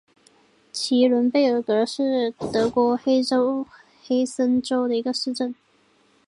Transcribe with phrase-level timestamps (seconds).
[0.71, 3.21] 齐伦贝尔格是德国黑
[4.25, 5.53] 森州的一个市镇。